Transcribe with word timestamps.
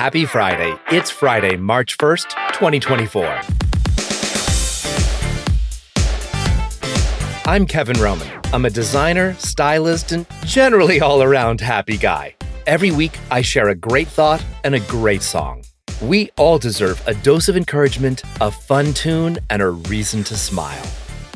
Happy 0.00 0.24
Friday. 0.24 0.74
It's 0.90 1.10
Friday, 1.10 1.58
March 1.58 1.98
1st, 1.98 2.30
2024. 2.54 3.22
I'm 7.44 7.66
Kevin 7.66 8.00
Roman. 8.00 8.26
I'm 8.54 8.64
a 8.64 8.70
designer, 8.70 9.34
stylist, 9.34 10.12
and 10.12 10.24
generally 10.46 11.02
all 11.02 11.22
around 11.22 11.60
happy 11.60 11.98
guy. 11.98 12.34
Every 12.66 12.90
week, 12.90 13.18
I 13.30 13.42
share 13.42 13.68
a 13.68 13.74
great 13.74 14.08
thought 14.08 14.42
and 14.64 14.74
a 14.74 14.80
great 14.80 15.20
song. 15.20 15.64
We 16.00 16.30
all 16.38 16.56
deserve 16.58 17.06
a 17.06 17.12
dose 17.12 17.50
of 17.50 17.56
encouragement, 17.58 18.22
a 18.40 18.50
fun 18.50 18.94
tune, 18.94 19.36
and 19.50 19.60
a 19.60 19.68
reason 19.68 20.24
to 20.24 20.34
smile. 20.34 20.86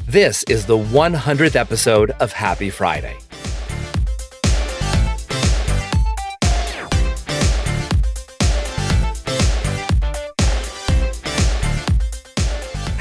This 0.09 0.43
is 0.45 0.65
the 0.65 0.79
100th 0.79 1.55
episode 1.55 2.13
of 2.13 2.33
Happy 2.33 2.71
Friday. 2.71 3.19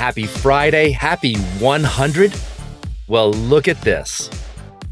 Happy 0.04 0.26
Friday, 0.26 0.92
happy 0.92 1.38
100. 1.60 2.34
Well, 3.08 3.32
look 3.32 3.70
at 3.70 3.80
this. 3.84 4.30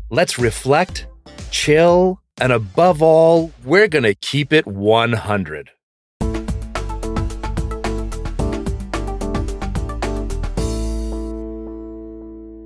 Let's 0.10 0.40
reflect, 0.40 1.06
chill, 1.50 2.22
and 2.40 2.54
above 2.54 3.02
all, 3.02 3.52
we're 3.66 3.90
going 3.90 4.06
to 4.06 4.16
keep 4.16 4.54
it 4.54 4.66
100. 4.66 5.72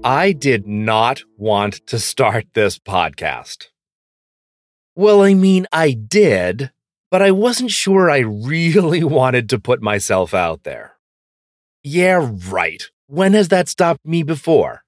I 0.03 0.31
did 0.31 0.67
not 0.67 1.23
want 1.37 1.87
to 1.87 1.97
start 1.97 2.45
this 2.53 2.77
podcast. 2.77 3.69
Well, 4.95 5.23
I 5.23 5.33
mean, 5.33 5.65
I 5.71 5.93
did, 5.93 6.69
but 7.09 7.23
I 7.23 7.31
wasn't 7.31 7.71
sure 7.71 8.11
I 8.11 8.19
really 8.19 9.03
wanted 9.17 9.49
to 9.49 9.57
put 9.57 9.81
myself 9.81 10.35
out 10.35 10.61
there. 10.61 10.94
Yeah, 11.87 12.31
right. 12.47 12.83
When 13.05 13.33
has 13.33 13.49
that 13.49 13.69
stopped 13.69 14.03
me 14.03 14.23
before? 14.23 14.83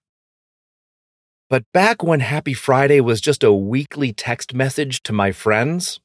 But 1.48 1.64
back 1.72 2.02
when 2.02 2.22
Happy 2.22 2.56
Friday 2.56 3.02
was 3.02 3.22
just 3.22 3.44
a 3.44 3.54
weekly 3.54 4.12
text 4.12 4.56
message 4.56 5.04
to 5.04 5.14
my 5.14 5.31
friends, 5.31 6.00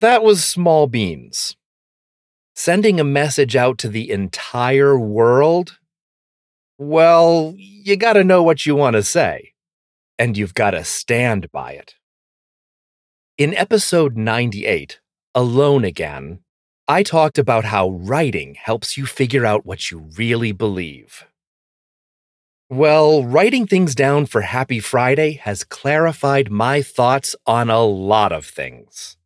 that 0.00 0.22
was 0.22 0.44
small 0.44 0.86
beans. 0.86 1.56
Sending 2.54 3.00
a 3.00 3.04
message 3.04 3.56
out 3.56 3.78
to 3.78 3.88
the 3.88 4.12
entire 4.12 4.96
world? 4.96 5.80
Well, 6.78 7.52
you 7.56 7.96
gotta 7.96 8.22
know 8.22 8.44
what 8.44 8.64
you 8.64 8.76
want 8.76 8.94
to 8.94 9.02
say, 9.02 9.54
and 10.20 10.38
you've 10.38 10.54
gotta 10.54 10.84
stand 10.84 11.50
by 11.50 11.72
it. 11.72 11.96
In 13.38 13.56
episode 13.56 14.16
98, 14.16 15.00
Alone 15.34 15.84
Again, 15.84 16.44
I 16.90 17.02
talked 17.02 17.36
about 17.36 17.66
how 17.66 17.90
writing 17.90 18.54
helps 18.54 18.96
you 18.96 19.04
figure 19.04 19.44
out 19.44 19.66
what 19.66 19.90
you 19.90 20.08
really 20.16 20.52
believe. 20.52 21.26
Well, 22.70 23.24
writing 23.24 23.66
things 23.66 23.94
down 23.94 24.24
for 24.24 24.40
Happy 24.40 24.80
Friday 24.80 25.32
has 25.32 25.64
clarified 25.64 26.50
my 26.50 26.80
thoughts 26.80 27.36
on 27.46 27.68
a 27.68 27.84
lot 27.84 28.32
of 28.32 28.46
things. 28.46 29.18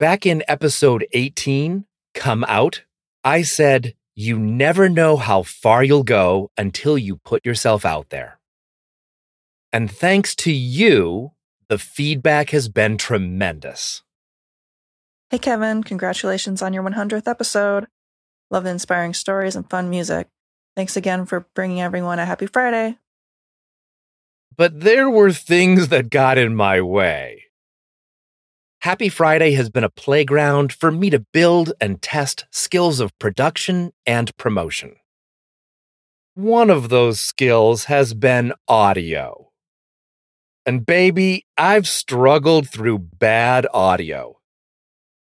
Back 0.00 0.26
in 0.26 0.42
episode 0.48 1.06
18, 1.12 1.84
Come 2.14 2.44
Out, 2.48 2.82
I 3.22 3.42
said, 3.42 3.94
You 4.16 4.40
never 4.40 4.88
know 4.88 5.16
how 5.16 5.44
far 5.44 5.84
you'll 5.84 6.02
go 6.02 6.50
until 6.58 6.98
you 6.98 7.16
put 7.18 7.46
yourself 7.46 7.84
out 7.84 8.10
there. 8.10 8.40
And 9.72 9.88
thanks 9.88 10.34
to 10.36 10.52
you, 10.52 11.32
the 11.68 11.78
feedback 11.78 12.50
has 12.50 12.68
been 12.68 12.96
tremendous. 12.96 14.02
Hey, 15.30 15.38
Kevin, 15.38 15.82
congratulations 15.82 16.62
on 16.62 16.72
your 16.72 16.82
100th 16.82 17.28
episode. 17.28 17.86
Love 18.50 18.64
the 18.64 18.70
inspiring 18.70 19.12
stories 19.12 19.56
and 19.56 19.68
fun 19.68 19.90
music. 19.90 20.26
Thanks 20.74 20.96
again 20.96 21.26
for 21.26 21.46
bringing 21.54 21.82
everyone 21.82 22.18
a 22.18 22.24
happy 22.24 22.46
Friday. 22.46 22.96
But 24.56 24.80
there 24.80 25.10
were 25.10 25.30
things 25.30 25.88
that 25.88 26.08
got 26.08 26.38
in 26.38 26.56
my 26.56 26.80
way. 26.80 27.44
Happy 28.80 29.10
Friday 29.10 29.52
has 29.52 29.68
been 29.68 29.84
a 29.84 29.90
playground 29.90 30.72
for 30.72 30.90
me 30.90 31.10
to 31.10 31.26
build 31.34 31.74
and 31.78 32.00
test 32.00 32.46
skills 32.50 32.98
of 32.98 33.16
production 33.18 33.92
and 34.06 34.34
promotion. 34.38 34.96
One 36.36 36.70
of 36.70 36.88
those 36.88 37.20
skills 37.20 37.84
has 37.84 38.14
been 38.14 38.54
audio. 38.66 39.50
And 40.64 40.86
baby, 40.86 41.44
I've 41.58 41.86
struggled 41.86 42.70
through 42.70 43.00
bad 43.18 43.66
audio 43.74 44.37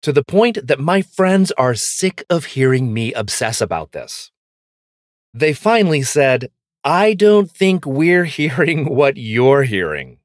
to 0.05 0.13
the 0.13 0.23
point 0.23 0.67
that 0.67 0.79
my 0.79 1.01
friends 1.01 1.51
are 1.53 1.73
sick 1.73 2.23
of 2.29 2.45
hearing 2.45 2.93
me 2.93 3.11
obsess 3.13 3.59
about 3.59 3.91
this. 3.91 4.29
They 5.33 5.51
finally 5.51 6.03
said, 6.03 6.51
I 6.83 7.15
don't 7.15 7.49
think 7.49 7.87
we're 7.87 8.25
hearing 8.39 8.93
what 8.93 9.17
you're 9.17 9.63
hearing. 9.63 10.19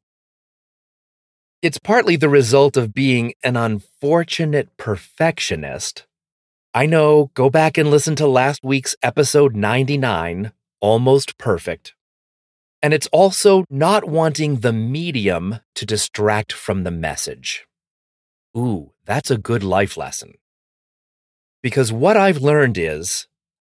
It's 1.62 1.78
partly 1.78 2.16
the 2.16 2.28
result 2.28 2.76
of 2.76 2.92
being 2.92 3.32
an 3.42 3.56
unfortunate 3.56 4.68
perfectionist. 4.76 6.06
I 6.74 6.84
know, 6.84 7.30
go 7.32 7.48
back 7.48 7.78
and 7.78 7.90
listen 7.90 8.16
to 8.16 8.26
last 8.26 8.62
week's 8.62 8.94
episode 9.02 9.56
99, 9.56 10.52
Almost 10.82 11.38
Perfect. 11.38 11.94
And 12.82 12.92
it's 12.92 13.08
also 13.12 13.64
not 13.70 14.04
wanting 14.04 14.56
the 14.56 14.74
medium 14.74 15.60
to 15.74 15.86
distract 15.86 16.52
from 16.52 16.84
the 16.84 16.90
message. 16.90 17.66
Ooh, 18.56 18.92
that's 19.04 19.30
a 19.30 19.38
good 19.38 19.62
life 19.62 19.96
lesson. 19.96 20.34
Because 21.62 21.92
what 21.92 22.16
I've 22.16 22.38
learned 22.38 22.78
is 22.78 23.28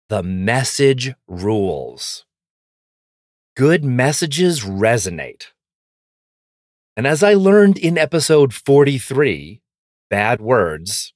the 0.09 0.23
message 0.23 1.15
rules. 1.27 2.25
Good 3.57 3.85
messages 3.85 4.61
resonate. 4.61 5.47
And 6.97 7.07
as 7.07 7.23
I 7.23 7.35
learned 7.35 7.79
in 7.79 7.99
episode 7.99 8.55
43, 8.55 9.61
Bad 10.09 10.41
Words, 10.41 11.13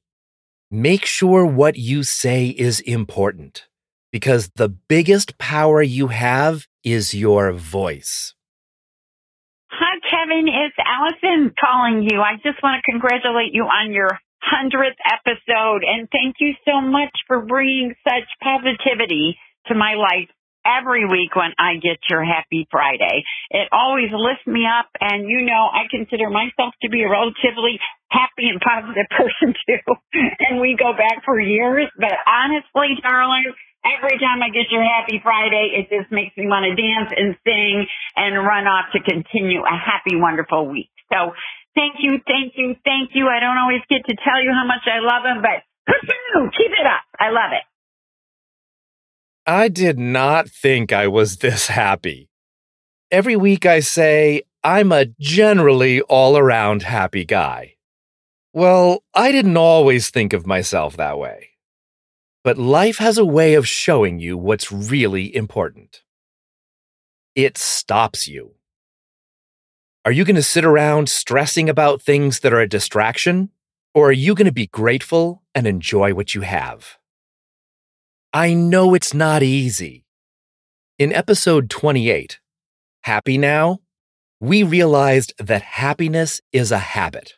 make 0.71 1.05
sure 1.05 1.45
what 1.45 1.77
you 1.77 2.03
say 2.03 2.49
is 2.49 2.81
important 2.81 3.67
because 4.13 4.51
the 4.57 4.69
biggest 4.69 5.39
power 5.39 5.83
you 5.83 6.09
have 6.09 6.67
is 6.85 7.15
your 7.15 7.53
voice. 7.53 8.35
Kevin. 10.31 10.47
It's 10.49 10.77
Allison 10.79 11.53
calling 11.59 12.07
you. 12.09 12.21
I 12.21 12.37
just 12.37 12.63
want 12.63 12.81
to 12.83 12.91
congratulate 12.91 13.53
you 13.53 13.65
on 13.65 13.93
your 13.93 14.11
100th 14.47 14.99
episode 15.05 15.83
and 15.85 16.09
thank 16.11 16.37
you 16.41 16.55
so 16.65 16.81
much 16.81 17.11
for 17.27 17.45
bringing 17.45 17.95
such 18.05 18.29
positivity 18.43 19.37
to 19.67 19.75
my 19.75 19.95
life 19.95 20.29
every 20.65 21.07
week 21.07 21.35
when 21.35 21.53
I 21.59 21.75
get 21.83 21.99
your 22.09 22.25
happy 22.25 22.67
Friday. 22.71 23.25
It 23.51 23.69
always 23.73 24.11
lifts 24.13 24.47
me 24.47 24.67
up 24.67 24.89
and 25.01 25.29
you 25.29 25.43
know 25.43 25.69
I 25.73 25.89
consider 25.91 26.31
myself 26.31 26.75
to 26.83 26.89
be 26.91 27.03
a 27.03 27.11
relatively 27.11 27.81
happy 28.11 28.49
and 28.51 28.61
positive 28.61 29.09
person 29.17 29.55
too. 29.67 29.95
and 30.49 30.61
we 30.61 30.77
go 30.79 30.93
back 30.93 31.25
for 31.25 31.41
years, 31.41 31.89
but 31.99 32.13
honestly, 32.27 32.97
darling, 33.03 33.53
every 33.85 34.19
time 34.19 34.43
I 34.43 34.51
get 34.51 34.71
your 34.71 34.85
happy 34.85 35.21
Friday, 35.23 35.81
it 35.81 35.89
just 35.89 36.13
makes 36.13 36.37
me 36.37 36.47
want 36.47 36.65
to 36.69 36.75
dance 36.77 37.11
and 37.17 37.37
sing 37.45 37.87
and 38.17 38.37
run 38.37 38.67
off 38.67 38.93
to 38.93 39.01
continue 39.01 39.61
a 39.63 39.77
happy, 39.77 40.17
wonderful 40.17 40.69
week. 40.69 40.91
So 41.13 41.33
thank 41.75 41.97
you, 42.01 42.21
thank 42.27 42.55
you, 42.57 42.77
thank 42.85 43.11
you. 43.15 43.29
I 43.29 43.41
don't 43.41 43.59
always 43.59 43.83
get 43.89 44.05
to 44.07 44.17
tell 44.17 44.43
you 44.43 44.53
how 44.53 44.67
much 44.67 44.85
I 44.87 45.01
love 45.01 45.25
him, 45.25 45.43
but 45.43 45.65
keep 46.57 46.71
it 46.71 46.87
up. 46.87 47.03
I 47.19 47.31
love 47.31 47.53
it. 47.53 47.65
I 49.47 49.69
did 49.69 49.99
not 49.99 50.49
think 50.49 50.93
I 50.93 51.09
was 51.09 51.39
this 51.39 51.69
happy. 51.69 52.29
Every 53.11 53.37
week 53.37 53.67
I 53.67 53.81
say, 53.81 54.43
I'm 54.63 54.93
a 54.93 55.07
generally 55.19 56.03
all 56.03 56.37
around 56.37 56.83
happy 56.83 57.25
guy. 57.25 57.75
Well, 58.53 59.03
I 59.15 59.33
didn't 59.33 59.57
always 59.57 60.11
think 60.11 60.33
of 60.33 60.47
myself 60.47 60.97
that 60.97 61.19
way. 61.19 61.50
But 62.43 62.57
life 62.57 62.97
has 62.99 63.19
a 63.19 63.25
way 63.25 63.55
of 63.55 63.69
showing 63.69 64.19
you 64.19 64.39
what's 64.39 64.73
really 64.73 65.35
important. 65.35 66.03
It 67.35 67.59
stops 67.59 68.27
you. 68.27 68.55
Are 70.07 70.13
you 70.13 70.25
going 70.25 70.37
to 70.37 70.43
sit 70.43 70.65
around 70.65 71.11
stressing 71.11 71.69
about 71.69 72.01
things 72.01 72.41
that 72.41 72.55
are 72.55 72.61
a 72.61 72.69
distraction? 72.69 73.51
Or 73.95 74.09
are 74.09 74.13
you 74.13 74.35
going 74.35 74.47
to 74.47 74.53
be 74.53 74.69
grateful 74.69 75.43
and 75.55 75.67
enjoy 75.67 76.15
what 76.15 76.35
you 76.35 76.41
have? 76.41 76.97
I 78.33 78.55
know 78.55 78.95
it's 78.95 79.13
not 79.13 79.43
easy. 79.43 80.07
In 80.99 81.13
episode 81.13 81.69
28, 81.69 82.41
Happy 83.03 83.37
Now, 83.37 83.81
we 84.41 84.63
realized 84.63 85.35
that 85.39 85.63
happiness 85.63 86.41
is 86.53 86.73
a 86.73 86.79
habit. 86.79 87.35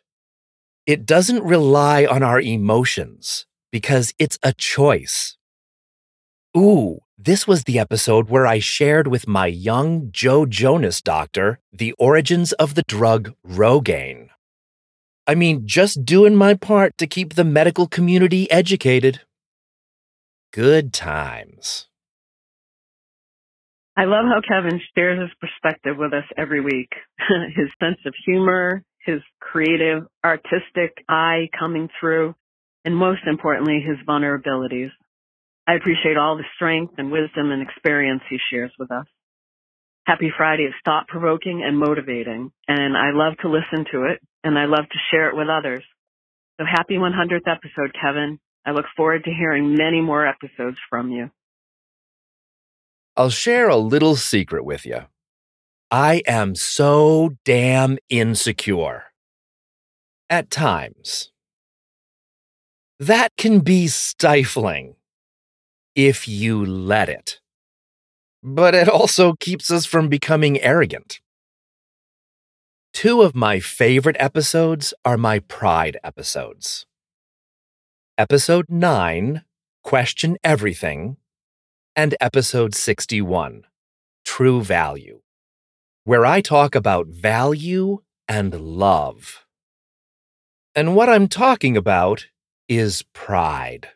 It 0.87 1.07
doesn't 1.07 1.43
rely 1.43 2.07
on 2.07 2.23
our 2.23 2.41
emotions 2.41 3.47
because 3.73 4.15
it's 4.19 4.39
a 4.43 4.53
choice. 4.53 5.37
Ooh, 6.57 7.01
this 7.19 7.49
was 7.49 7.65
the 7.65 7.79
episode 7.79 8.29
where 8.29 8.47
I 8.47 8.59
shared 8.59 9.09
with 9.09 9.27
my 9.27 9.47
young 9.47 10.11
Joe 10.13 10.45
Jonas 10.45 11.01
doctor 11.01 11.59
the 11.73 11.93
origins 11.93 12.53
of 12.53 12.75
the 12.75 12.85
drug 12.87 13.33
Rogaine. 13.45 14.29
I 15.27 15.35
mean, 15.35 15.63
just 15.67 16.05
doing 16.05 16.37
my 16.37 16.55
part 16.55 16.99
to 16.99 17.07
keep 17.07 17.35
the 17.35 17.45
medical 17.45 17.87
community 17.87 18.51
educated. 18.51 19.21
Good 20.53 20.93
times. 20.93 21.89
I 23.97 24.05
love 24.05 24.25
how 24.27 24.41
Kevin 24.47 24.81
shares 24.95 25.21
his 25.21 25.31
perspective 25.41 25.97
with 25.97 26.13
us 26.13 26.25
every 26.37 26.61
week. 26.61 26.93
his 27.57 27.71
sense 27.81 27.99
of 28.05 28.15
humor, 28.27 28.83
his 29.05 29.21
creative, 29.41 30.05
artistic 30.25 31.05
eye 31.09 31.49
coming 31.59 31.89
through, 32.01 32.35
and 32.85 32.97
most 32.97 33.23
importantly, 33.27 33.81
his 33.87 33.99
vulnerabilities. 34.07 34.91
I 35.67 35.75
appreciate 35.75 36.17
all 36.17 36.37
the 36.37 36.45
strength 36.57 36.95
and 36.99 37.13
wisdom 37.13 37.51
and 37.51 37.63
experience 37.63 38.23
he 38.29 38.39
shares 38.51 38.73
with 38.79 38.91
us. 38.91 39.07
Happy 40.05 40.33
Friday 40.37 40.65
is 40.65 40.75
thought 40.85 41.07
provoking 41.07 41.63
and 41.65 41.79
motivating, 41.79 42.51
and 42.67 42.97
I 42.97 43.13
love 43.13 43.35
to 43.43 43.49
listen 43.49 43.87
to 43.93 44.05
it, 44.05 44.21
and 44.43 44.59
I 44.59 44.65
love 44.65 44.89
to 44.91 44.99
share 45.11 45.29
it 45.29 45.37
with 45.37 45.49
others. 45.49 45.85
So 46.59 46.67
happy 46.69 46.95
100th 46.95 47.47
episode, 47.47 47.95
Kevin. 48.01 48.41
I 48.67 48.73
look 48.73 48.87
forward 48.97 49.25
to 49.25 49.31
hearing 49.31 49.77
many 49.77 50.01
more 50.01 50.27
episodes 50.27 50.77
from 50.91 51.11
you. 51.11 51.31
I'll 53.17 53.31
share 53.31 53.69
a 53.69 53.77
little 53.77 54.17
secret 54.17 54.65
with 54.65 54.85
you. 54.85 55.03
I 55.91 56.23
am 56.27 56.55
so 56.55 57.37
damn 57.45 57.99
insecure. 58.09 59.05
At 60.31 60.51
times. 60.51 61.31
That 63.03 63.33
can 63.37 63.59
be 63.59 63.89
stifling 63.89 64.95
if 65.97 66.29
you 66.29 66.65
let 66.65 67.09
it. 67.09 67.41
But 68.45 68.77
it 68.77 68.89
also 68.89 69.33
keeps 69.41 69.73
us 69.73 69.87
from 69.87 70.09
becoming 70.09 70.61
arrogant. 70.61 71.19
Two 72.93 73.23
of 73.23 73.35
my 73.35 73.59
favorite 73.59 74.15
episodes 74.21 74.95
are 75.05 75.17
my 75.17 75.41
pride 75.41 75.99
episodes. 76.05 76.87
Episode 78.17 78.67
9, 78.69 79.43
Question 79.83 80.37
Everything, 80.45 81.17
and 81.97 82.15
Episode 82.21 82.73
61, 82.73 83.65
True 84.25 84.63
Value, 84.63 85.23
where 86.05 86.25
I 86.25 86.41
talk 86.41 86.77
about 86.77 87.09
value 87.09 87.99
and 88.29 88.55
love. 88.61 89.45
And 90.77 90.95
what 90.95 91.09
I'm 91.09 91.27
talking 91.27 91.77
about 91.77 92.29
is 92.79 93.05
pride. 93.13 93.89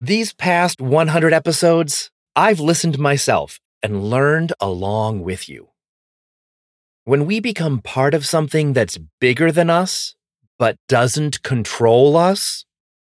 These 0.00 0.32
past 0.32 0.80
100 0.80 1.32
episodes, 1.32 2.10
I've 2.36 2.60
listened 2.60 2.98
myself 2.98 3.58
and 3.82 4.10
learned 4.10 4.52
along 4.60 5.22
with 5.22 5.48
you. 5.48 5.70
When 7.04 7.26
we 7.26 7.40
become 7.40 7.80
part 7.80 8.14
of 8.14 8.26
something 8.26 8.74
that's 8.74 8.98
bigger 9.20 9.50
than 9.50 9.70
us, 9.70 10.14
but 10.58 10.76
doesn't 10.88 11.42
control 11.42 12.16
us, 12.16 12.64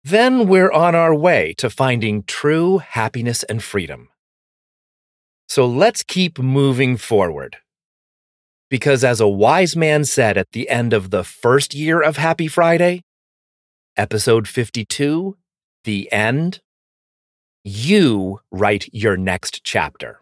then 0.03 0.47
we're 0.49 0.73
on 0.73 0.95
our 0.95 1.15
way 1.15 1.55
to 1.59 1.71
finding 1.71 2.23
true 2.25 2.79
happiness 2.79 3.43
and 3.45 3.63
freedom. 3.63 4.09
So 5.49 5.67
let's 5.67 6.03
keep 6.03 6.39
moving 6.39 6.97
forward. 6.97 7.59
Because 8.69 9.05
as 9.05 9.21
a 9.21 9.29
wise 9.29 9.77
man 9.77 10.05
said 10.05 10.37
at 10.37 10.53
the 10.53 10.69
end 10.69 10.93
of 10.93 11.11
the 11.11 11.25
first 11.25 11.75
year 11.75 12.03
of 12.03 12.17
Happy 12.17 12.49
Friday, 12.49 13.03
episode 13.97 14.49
52, 14.49 15.37
The 15.85 16.11
End, 16.13 16.61
you 17.63 18.41
write 18.51 18.89
your 18.93 19.17
next 19.17 19.63
chapter. 19.65 20.21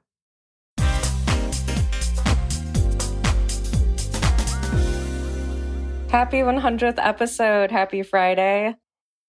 Happy 6.08 6.38
100th 6.38 6.98
episode. 6.98 7.70
Happy 7.70 8.02
Friday. 8.02 8.76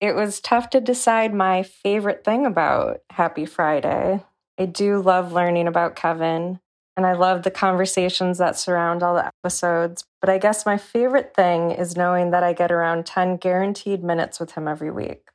It 0.02 0.16
was 0.16 0.42
tough 0.42 0.70
to 0.72 0.82
decide 0.82 1.34
my 1.34 1.64
favorite 1.64 2.26
thing 2.26 2.46
about 2.46 3.00
Happy 3.10 3.46
Friday. 3.46 4.22
I 4.60 4.66
do 4.66 5.02
love 5.02 5.32
learning 5.32 5.68
about 5.68 5.96
Kevin, 5.96 6.60
and 6.96 7.06
I 7.06 7.14
love 7.14 7.44
the 7.44 7.52
conversations 7.52 8.38
that 8.38 8.58
surround 8.58 9.02
all 9.02 9.16
the 9.16 9.32
episodes. 9.44 10.04
But 10.22 10.30
I 10.30 10.38
guess 10.38 10.66
my 10.66 10.78
favorite 10.78 11.34
thing 11.36 11.72
is 11.72 11.98
knowing 11.98 12.32
that 12.32 12.44
I 12.44 12.54
get 12.54 12.72
around 12.72 13.06
10 13.06 13.38
guaranteed 13.38 14.04
minutes 14.04 14.40
with 14.40 14.52
him 14.52 14.68
every 14.68 14.92
week. 14.92 15.30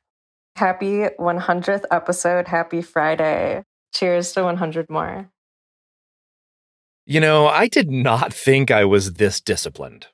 Happy 0.55 1.05
100th 1.19 1.83
episode. 1.91 2.47
Happy 2.47 2.81
Friday. 2.81 3.63
Cheers 3.93 4.33
to 4.33 4.43
100 4.43 4.89
more. 4.89 5.29
You 7.05 7.19
know, 7.19 7.47
I 7.47 7.67
did 7.67 7.89
not 7.89 8.33
think 8.33 8.69
I 8.69 8.85
was 8.85 9.13
this 9.13 9.41
disciplined. 9.41 10.07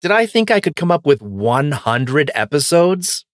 Did 0.00 0.10
I 0.10 0.26
think 0.26 0.50
I 0.50 0.58
could 0.58 0.74
come 0.74 0.90
up 0.90 1.06
with 1.06 1.22
100 1.22 2.30
episodes? 2.34 3.24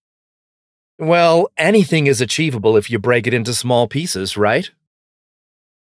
Well, 0.99 1.49
anything 1.57 2.07
is 2.07 2.21
achievable 2.21 2.75
if 2.75 2.89
you 2.89 2.99
break 2.99 3.25
it 3.25 3.33
into 3.33 3.53
small 3.53 3.87
pieces, 3.87 4.35
right? 4.35 4.69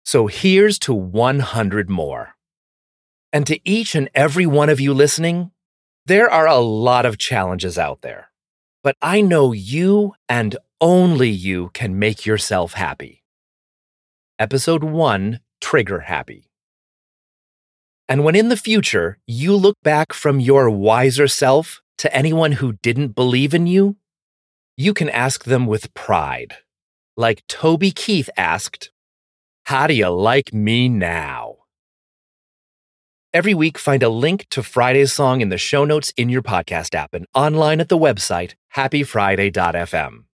So 0.03 0.27
here's 0.27 0.79
to 0.79 0.93
100 0.93 1.89
more. 1.89 2.35
And 3.33 3.47
to 3.47 3.59
each 3.67 3.95
and 3.95 4.09
every 4.13 4.45
one 4.45 4.69
of 4.69 4.79
you 4.79 4.93
listening, 4.93 5.51
there 6.05 6.29
are 6.29 6.47
a 6.47 6.57
lot 6.57 7.05
of 7.05 7.17
challenges 7.17 7.77
out 7.77 8.01
there 8.01 8.31
but 8.83 8.97
I 9.01 9.21
know 9.21 9.51
you 9.51 10.13
and 10.27 10.57
only 10.79 11.29
you 11.29 11.69
can 11.73 11.99
make 11.99 12.25
yourself 12.25 12.73
happy. 12.73 13.23
Episode 14.39 14.83
1 14.83 15.39
Trigger 15.59 16.01
Happy. 16.01 16.49
And 18.09 18.23
when 18.23 18.35
in 18.35 18.49
the 18.49 18.57
future 18.57 19.19
you 19.27 19.55
look 19.55 19.77
back 19.83 20.11
from 20.13 20.39
your 20.39 20.69
wiser 20.69 21.27
self 21.27 21.81
to 21.99 22.13
anyone 22.15 22.53
who 22.53 22.73
didn't 22.73 23.09
believe 23.09 23.53
in 23.53 23.67
you, 23.67 23.97
you 24.75 24.93
can 24.93 25.09
ask 25.09 25.43
them 25.43 25.67
with 25.67 25.93
pride. 25.93 26.55
Like 27.15 27.45
Toby 27.47 27.91
Keith 27.91 28.29
asked, 28.35 28.89
How 29.71 29.87
do 29.87 29.93
you 29.93 30.09
like 30.09 30.53
me 30.53 30.89
now? 30.89 31.59
Every 33.33 33.53
week, 33.53 33.77
find 33.77 34.03
a 34.03 34.09
link 34.09 34.45
to 34.49 34.63
Friday's 34.63 35.13
song 35.13 35.39
in 35.39 35.47
the 35.47 35.57
show 35.57 35.85
notes 35.85 36.11
in 36.17 36.27
your 36.27 36.41
podcast 36.41 36.93
app 36.93 37.13
and 37.13 37.25
online 37.33 37.79
at 37.79 37.87
the 37.87 37.97
website 37.97 38.55
happyfriday.fm. 38.75 40.25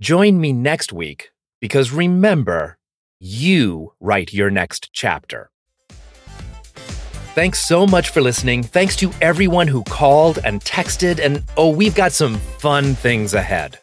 Join 0.00 0.40
me 0.40 0.52
next 0.52 0.92
week 0.92 1.30
because 1.60 1.92
remember, 1.92 2.76
you 3.20 3.92
write 4.00 4.32
your 4.32 4.50
next 4.50 4.90
chapter. 4.92 5.48
Thanks 7.36 7.60
so 7.60 7.86
much 7.86 8.08
for 8.08 8.20
listening. 8.20 8.64
Thanks 8.64 8.96
to 8.96 9.12
everyone 9.22 9.68
who 9.68 9.84
called 9.84 10.40
and 10.42 10.60
texted, 10.62 11.20
and 11.20 11.44
oh, 11.56 11.70
we've 11.70 11.94
got 11.94 12.10
some 12.10 12.34
fun 12.58 12.96
things 12.96 13.32
ahead. 13.32 13.78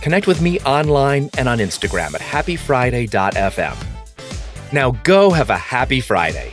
Connect 0.00 0.26
with 0.26 0.42
me 0.42 0.58
online 0.62 1.30
and 1.38 1.48
on 1.48 1.58
Instagram 1.58 2.16
at 2.16 2.20
happyfriday.fm. 2.20 3.87
Now 4.72 4.90
go 5.02 5.30
have 5.30 5.50
a 5.50 5.56
happy 5.56 6.00
Friday. 6.00 6.52